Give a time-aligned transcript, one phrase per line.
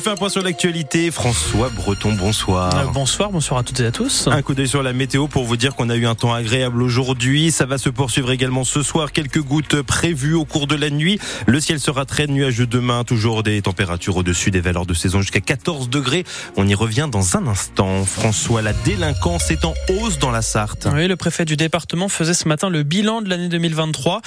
[0.00, 1.10] On fait un point sur l'actualité.
[1.10, 2.74] François Breton, bonsoir.
[2.74, 4.28] Euh, bonsoir, bonsoir à toutes et à tous.
[4.28, 6.82] Un coup d'œil sur la météo pour vous dire qu'on a eu un temps agréable
[6.82, 7.50] aujourd'hui.
[7.50, 9.12] Ça va se poursuivre également ce soir.
[9.12, 11.18] Quelques gouttes prévues au cours de la nuit.
[11.46, 13.04] Le ciel sera très nuageux demain.
[13.04, 16.24] Toujours des températures au-dessus des valeurs de saison jusqu'à 14 degrés.
[16.56, 18.06] On y revient dans un instant.
[18.06, 20.88] François, la délinquance est en hausse dans la Sarthe.
[20.94, 24.22] Oui, le préfet du département faisait ce matin le bilan de l'année 2023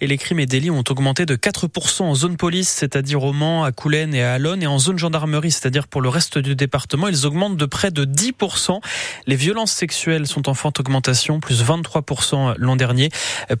[0.00, 3.64] et les crimes et délits ont augmenté de 4% en zone police, c'est-à-dire au Mans,
[3.64, 7.08] à Coulennes et à Alonne et en zone gendarmerie, c'est-à-dire pour le reste du département,
[7.08, 8.80] ils augmentent de près de 10%.
[9.26, 13.10] Les violences sexuelles sont en forte augmentation, plus 23% l'an dernier.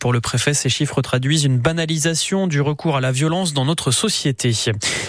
[0.00, 3.90] Pour le préfet, ces chiffres traduisent une banalisation du recours à la violence dans notre
[3.90, 4.52] société.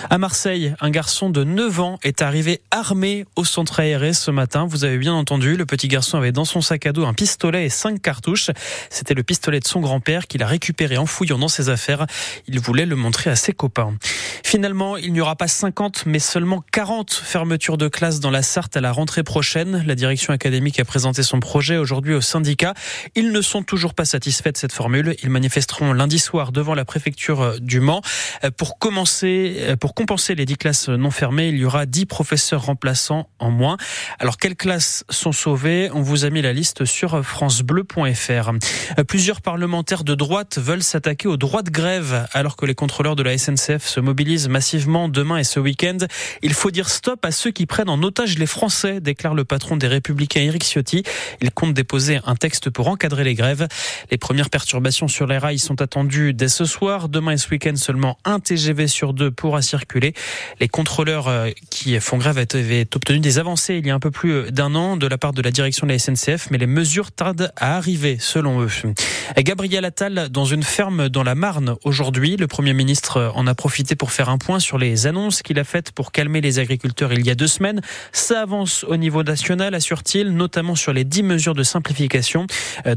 [0.09, 4.65] À Marseille, un garçon de 9 ans est arrivé armé au centre aéré ce matin.
[4.67, 7.65] Vous avez bien entendu, le petit garçon avait dans son sac à dos un pistolet
[7.65, 8.51] et cinq cartouches.
[8.89, 12.05] C'était le pistolet de son grand-père qu'il a récupéré en fouillant dans ses affaires.
[12.47, 13.93] Il voulait le montrer à ses copains.
[14.43, 18.77] Finalement, il n'y aura pas 50, mais seulement 40 fermetures de classes dans la Sarthe
[18.77, 19.83] à la rentrée prochaine.
[19.85, 22.73] La direction académique a présenté son projet aujourd'hui au syndicat.
[23.15, 25.15] Ils ne sont toujours pas satisfaits de cette formule.
[25.23, 28.01] Ils manifesteront lundi soir devant la préfecture du Mans.
[28.57, 33.29] Pour commencer, pour compenser les 10 classes non fermées, il y aura 10 professeurs remplaçants
[33.39, 33.77] en moins.
[34.19, 35.89] Alors, quelles classes sont sauvées?
[35.93, 38.51] On vous a mis la liste sur francebleu.fr.
[39.07, 43.23] Plusieurs parlementaires de droite veulent s'attaquer aux droits de grève alors que les contrôleurs de
[43.23, 45.97] la SNCF se mobilisent massivement demain et ce week-end.
[46.41, 49.77] Il faut dire stop à ceux qui prennent en otage les Français, déclare le patron
[49.77, 51.03] des Républicains Éric Ciotti.
[51.41, 53.67] Il compte déposer un texte pour encadrer les grèves.
[54.11, 57.09] Les premières perturbations sur les rails sont attendues dès ce soir.
[57.09, 60.13] Demain et ce week-end, seulement un TGV sur deux pourra circuler.
[60.59, 64.11] Les contrôleurs euh, qui font grève avaient obtenu des avancées il y a un peu
[64.11, 67.11] plus d'un an de la part de la direction de la SNCF, mais les mesures
[67.11, 68.69] tardent à arriver, selon eux.
[69.37, 72.35] Gabriel Attal dans une ferme dans la Marne aujourd'hui.
[72.35, 75.63] Le Premier ministre en a profité pour faire un point sur les annonces qu'il a
[75.63, 77.79] faites pour calmer les agriculteurs il y a deux semaines.
[78.11, 82.47] Ça avance au niveau national, assure-t-il, notamment sur les dix mesures de simplification.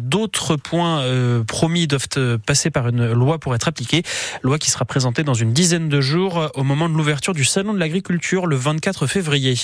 [0.00, 2.08] D'autres points euh, promis doivent
[2.44, 4.02] passer par une loi pour être appliqués.
[4.42, 7.74] Loi qui sera présentée dans une dizaine de jours au moment de l'ouverture du Salon
[7.74, 9.54] de l'agriculture le 24 février.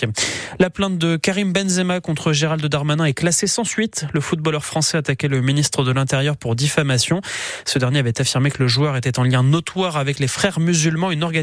[0.58, 4.06] La plainte de Karim Benzema contre Gérald Darmanin est classée sans suite.
[4.12, 7.20] Le footballeur français attaquait le ministre de l'Intérieur pour diffamation.
[7.64, 11.10] Ce dernier avait affirmé que le joueur était en lien notoire avec les frères musulmans,
[11.10, 11.37] une organisation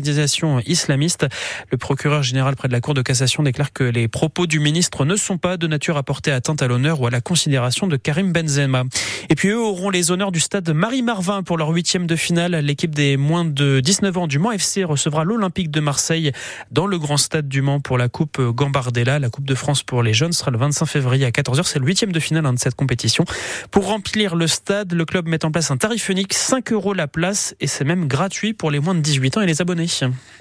[0.66, 1.28] islamiste.
[1.72, 5.06] Le procureur général près de la Cour de cassation déclare que les propos du ministre
[5.06, 7.98] ne sont pas de nature à porter atteinte à l'honneur ou à la considération de
[7.98, 8.84] Karim Benzema.
[9.30, 12.56] Et puis eux auront les honneurs du stade Marie-Marvin pour leur huitième de finale.
[12.56, 16.32] L'équipe des moins de 19 ans du Mans FC recevra l'Olympique de Marseille
[16.72, 19.20] dans le grand stade du Mans pour la Coupe Gambardella.
[19.20, 21.64] La Coupe de France pour les jeunes sera le 25 février à 14h.
[21.66, 23.26] C'est le huitième de finale hein, de cette compétition.
[23.72, 27.08] Pour remplir le stade, le club met en place un tarif unique, 5 euros la
[27.08, 29.85] place, et c'est même gratuit pour les moins de 18 ans et les abonnés.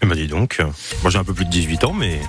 [0.03, 0.61] Eh ben dis donc,
[1.03, 2.21] moi j'ai un peu plus de 18 ans, mais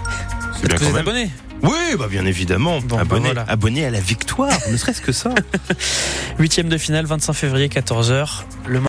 [0.62, 1.08] c'est bien quand même.
[1.08, 1.30] abonné
[1.62, 2.80] oui, bah bien évidemment.
[2.82, 3.52] Bon, abonné, bah voilà.
[3.52, 5.34] abonné à la victoire, ne serait-ce que ça.
[6.40, 8.44] Huitième de finale, 25 février, 14h.
[8.68, 8.80] Le